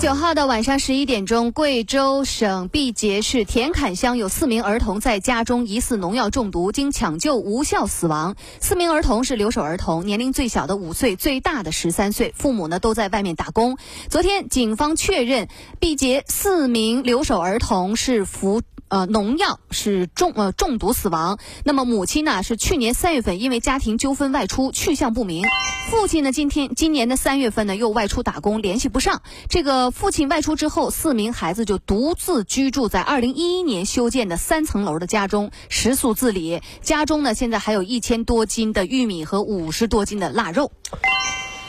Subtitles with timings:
[0.00, 8.34] 九号的晚上十一点钟，贵州省毕节市田坎乡有四名儿童在家中疑似农药中毒，经抢救无效死亡。
[8.60, 13.76] 四名儿童是留守儿童，年龄最小的五岁，最大的十三岁，父母呢都在外面打工。
[14.08, 15.48] 昨天警方确认，
[15.80, 18.62] 毕节四名留守儿童是服。
[18.90, 21.38] 呃，农药是中呃中毒死亡。
[21.64, 25.46] 那么母亲呢是去年三月份因为家庭纠纷外出，去向不明。
[25.90, 29.22] 父亲呢今天今年的三月份呢又外出打工，联系不上。
[29.48, 36.60] 这个父亲外出之后，四名孩子就独自居住在二零一一年修建的三层楼的家中，食宿自理。
[36.82, 40.72] 家中呢现在还有一千多斤的玉米和五十多斤的腊肉。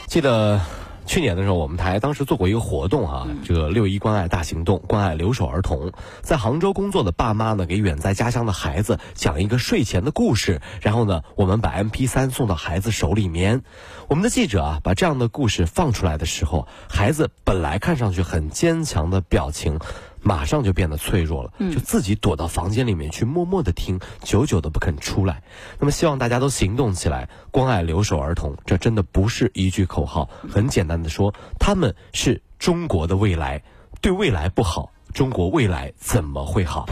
[0.08, 0.60] 记得。
[1.04, 5.92] 去年的时候，我们台当时做过一个活动啊，这个六一关爱大行动，关爱留守儿童。
[6.22, 13.62] 在杭州工作的爸妈呢，给远在家乡的孩子讲一个睡前的故事，然后呢，我们把 M P 三送到孩子手里面。
[14.08, 19.80] 我们的记者啊，把这样的故事放出来的时候，孩子本来看上去很坚强的表情。
[20.22, 25.42] 马上就变得脆弱了，就自己躲到房间里面去默默的听，久久的不肯出来。
[25.78, 28.56] 那么希望大家都行动起来，关爱留守儿童。
[28.64, 33.62] 这真的不是一句口号，很简单的说，他们是中国的未来。
[34.00, 36.88] 对未来不好，中国未来怎么会好？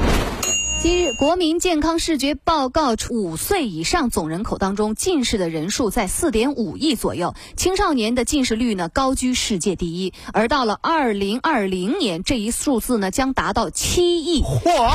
[0.82, 10.14] 今日国民健康视觉报告，五岁以上总人口当中，近视的人数在四点五亿左右，青少年的近视率呢高居世界第一。
[10.32, 14.42] 而到了二零二零年，这一数字呢将达到七亿。
[14.42, 14.90] 嚯！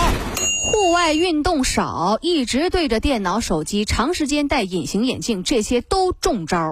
[0.72, 6.72] 户外运动少，一直对着电脑、手机，长时间戴隐形眼镜，这些都中招。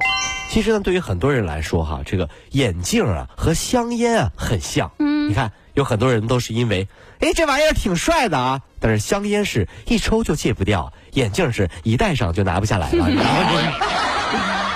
[0.50, 4.92] 其实呢，对于很多人来说，哈，这个眼镜啊和香烟啊很像。
[4.98, 6.88] 嗯，你看，有很多人都是因为。
[7.20, 8.61] 哎，这玩意儿挺帅的啊！
[8.83, 13.05] 但是香烟是一抽就戒不掉，眼镜是一戴上就拿不下来了。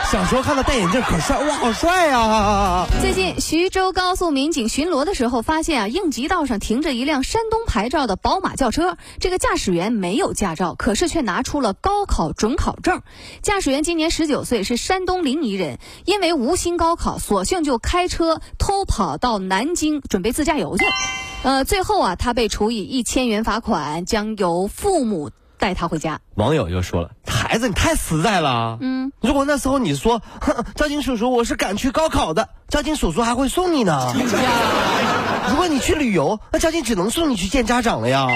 [0.10, 2.88] 小时候看到戴眼镜可帅，哇，好帅呀！
[3.02, 13.02] 最近徐州高速民警巡逻的时候，发现啊，应急道上停着一辆山东牌照的宝马轿车，这个驾驶员没有驾照，可是却拿出了高考准考证。
[13.42, 20.86] 驾驶员今年十九岁，是山东临沂人，因为无心高考，索性就开车偷跑到南京，准备自驾游去。
[21.44, 26.22] 呃，最后啊，他被处以一千元罚款，将由父母带他回家。
[26.36, 27.12] 网友就说了
[27.48, 28.78] ：“孩子，你太实在了。
[28.82, 30.22] 嗯，如果那时候你说，
[30.76, 34.14] 交警叔叔，我是赶去高考的，交警叔叔还会送你呢。
[35.50, 38.28] 如果你去旅游，那交警只能送你去见家长了呀。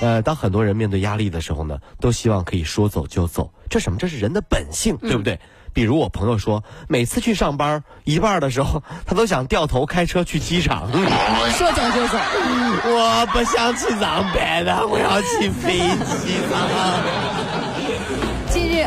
[0.00, 3.98] 呃，当很多人面对压力的时候呢，都希望可以说走就走，这什么？
[3.98, 5.38] 这是人的本性，对不对？”
[5.72, 10.90] 比如我朋友说，每次去上班一半的时候，他都想掉头开车去机场。
[11.52, 12.18] 说走就走，
[12.84, 17.15] 我不想去上班了，我要去飞机了。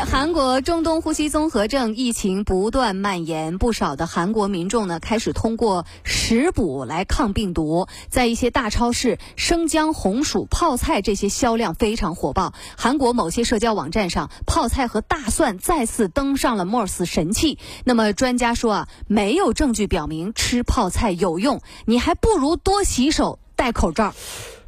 [0.06, 7.86] 韩国中东呼吸综合症疫情不断蔓延，不少的韩国民众呢开始通过食补来抗病毒。
[8.08, 12.54] 在一些大超市，生姜、红薯、泡菜这些销量非常火爆。
[12.76, 17.58] 韩国某些社交网站上，泡菜和大蒜再次登上了 MOS 神器。
[17.84, 24.14] 那么专家说啊，没有证据表明吃泡菜有用，你还不如多洗手、戴口罩。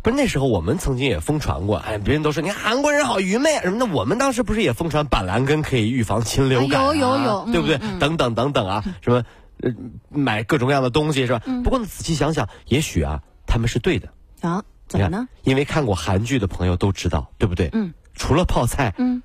[0.03, 7.79] 不是那时候，我们曾经也疯传过，哎，别人都说你韩国人好愚昧什么的，我们当时不是也疯传板蓝根可以预防禽流感，有有有，对不对？
[8.01, 9.25] 等等等等啊，什么，
[9.63, 9.71] 呃，
[10.09, 11.41] 买各种各样的东西是吧？
[11.63, 14.09] 不过呢，仔细想想，也许啊，他们是对的
[14.41, 14.65] 啊？
[14.89, 15.29] 怎么呢？
[15.45, 17.71] 因为看过韩剧的朋友都知道，对不对？
[17.73, 17.95] 嗯。
[18.15, 19.23] 除了泡菜，嗯，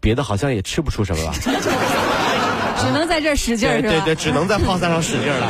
[0.00, 1.32] 别的好像也吃不出什么了，
[2.82, 5.48] 只能在这使劲儿，对对，只能在泡菜上使劲儿了。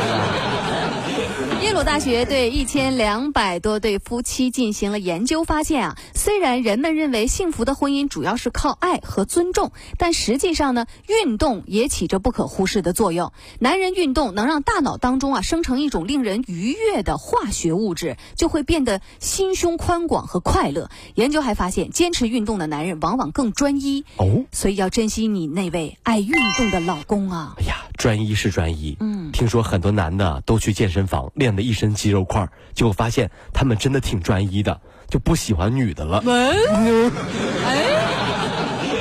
[1.64, 13.32] 耶鲁大学对一千两百多对夫妻进行了研究，发现啊，虽然人们认为幸福的婚姻主要是靠爱和尊重，但实际上呢，运动也起着不可忽视的作用。
[13.60, 20.90] 男人运动能让大脑当中啊生成一种令人愉悦的化学物质，就会变得心胸宽广和快乐。
[21.14, 27.54] 研究还发现，坚持运动的男人往往更专一哦，所以要珍惜你那位爱运动的老公啊。
[27.56, 27.76] 哎呀。
[27.96, 36.22] 专一是专一，嗯，听说很多男的都去健身房练的一身肌肉块，结果发现他们真的挺专一的，就不喜欢女的了。
[36.26, 36.52] 哎，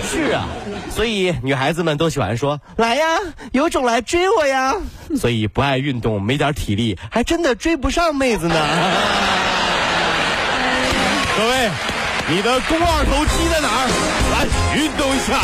[0.09, 0.45] 是啊，
[0.91, 3.05] 所以女孩子们都喜欢说：“来呀，
[3.51, 4.75] 有种来追我呀！”
[5.17, 8.55] 所以不爱运动、没点体力，还真的追不上妹子呢。
[11.37, 11.69] 各位。
[12.25, 13.89] 你的肱二头肌在哪儿？
[14.31, 14.45] 来
[14.81, 15.43] 运动一下。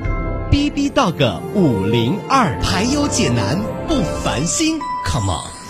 [0.51, 3.57] B B Dog 五零二，排忧解难
[3.87, 5.60] 不烦心，Come on。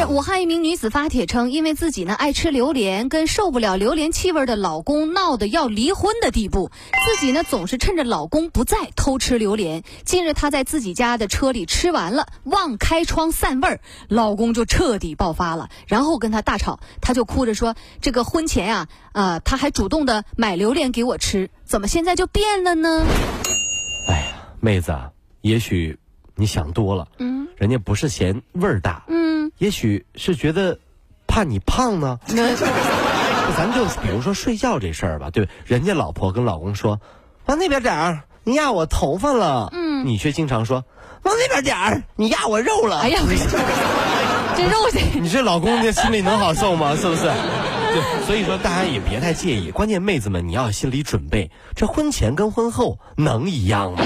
[0.00, 6.70] 近日，武汉一名女子发帖称，因为自己呢爱吃榴莲，跟受不了榴莲气味的老公闹得要离婚的地步。
[7.04, 9.82] 自己呢总是趁着老公不在偷吃榴莲。
[10.06, 16.80] 近日，她在自己家的车里吃完了，忘开窗散味儿，老公就彻底爆发了，然后跟她大吵。
[17.02, 23.04] 她就哭着说：“这个婚前呀、啊，他还主动的买榴莲给我吃，怎么现在就变了呢
[24.08, 25.10] 哎呀，妹子啊，
[25.42, 25.98] 也许
[26.36, 29.29] 你想多了，嗯，人家不是嫌味儿大，？”嗯，
[29.60, 30.78] 也许是觉得
[31.26, 32.18] 怕你胖呢。
[32.28, 32.56] 那
[33.56, 36.98] 咱就比如说睡觉这事儿吧，对，人家老婆跟老公说
[37.46, 40.84] ：“往那边点儿，你压我头发了。”嗯你却经常说
[41.24, 43.20] ：“往那边点儿，你压我肉了。”哎呀，
[44.56, 45.20] 这肉这。
[45.20, 46.96] 你这老公这心里能好受吗？
[46.96, 47.22] 是不是？
[47.22, 49.70] 对，所以说大家也别太介意。
[49.70, 54.00] 关键妹子们，你要有心理准备，这婚前跟婚后能一样吗？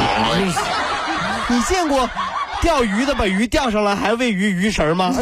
[1.48, 2.08] 你你见过
[2.64, 5.14] 钓鱼的把鱼钓上来还喂鱼鱼食吗？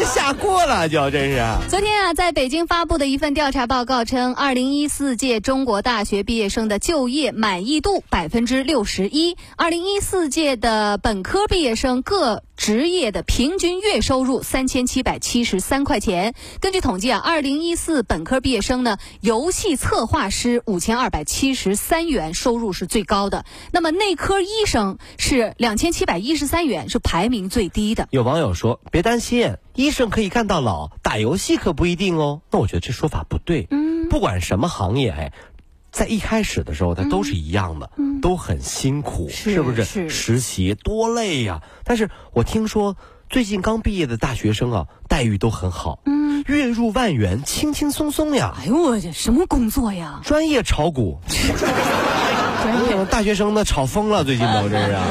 [0.00, 1.68] 接下锅了就，真是。
[1.68, 16.32] 昨天啊，在北京发布的一份调查报告称，二零一四届中国大学毕业生的就业满意度百分之六十一，二零一四届的本科毕业生各职业的平均月收入三千七百七十三块钱。
[16.60, 23.44] 根据统计啊，二零一四本科毕业生呢，游戏策划师五千二百七十三元，收入是最高的。
[23.70, 28.08] 那么内科医生是两千七百一十三元，是排名最低的。
[28.10, 33.66] 有网友说：“别担心，医生可以干到老，打游戏可不一定哦。”那我觉得这说法不对。
[33.70, 35.32] 嗯，不管什么行业，哎，
[35.90, 37.90] 在一开始的时候，它都是一样的，
[38.22, 39.84] 都很辛苦，嗯是不是？
[39.84, 42.96] 是实习多累呀、但是我听说
[43.28, 48.54] 最近刚毕业的大学生啊，待遇都很好，嗯，月入万元，轻轻松松呀。
[48.58, 50.20] 哎呦我这什么工作呀？
[50.24, 55.06] 专业炒股， 专业大学生呢炒疯了，最近都这是啊。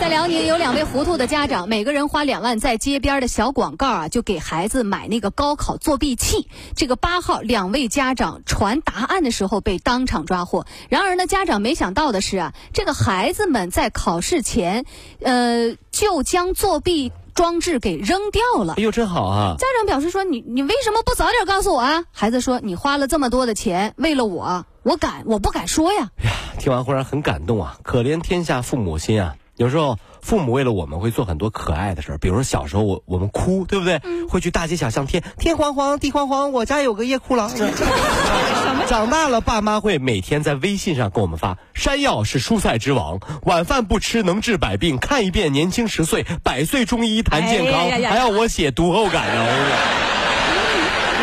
[0.00, 6.48] 在辽宁有两位糊涂的家长，每个人花两万，在街边的小广告啊，就给孩子买那个高考作弊器。
[6.74, 10.64] 这个八号，两位家长传答案的时候被当场抓获。
[10.88, 14.86] 然而呢，家长没想到的是啊，这个孩子们在考试前，
[15.20, 18.82] 呃，就将作弊装置给扔掉了哎。
[18.82, 19.56] 呦，真好啊！
[19.58, 26.08] 家长表示说：“你你为什么不早点告诉我啊？”孩子说：“你花了这么多的钱，为了我，我敢，我不敢说呀。
[26.24, 27.76] 呀听完忽然很感动啊！
[27.82, 29.36] 可怜天下父母心啊！
[29.60, 34.00] 有时候父母为了我们会做很多可爱的事儿，比如说小时候我我们哭，对不对？
[34.26, 37.50] 会去大街小巷贴天黄黄地黄黄，我家有个夜哭郎。
[38.88, 47.80] 长大了，爸妈会每天在微信上给我们发：山药是蔬菜之王，晚饭不吃能治百病，看一遍年轻十岁，百岁中医谈健康。
[47.80, 49.44] 哎呀呀呀还要我写读后感啊！
[49.44, 49.52] 我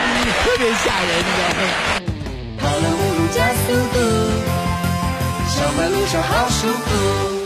[0.05, 1.31] 跟你讲 特别吓人的。
[2.59, 3.99] 跑了五路加速度，
[5.49, 7.36] 上班路上好舒服。